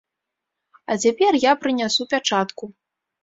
[0.93, 2.71] А цяпер я прынясу пячатку!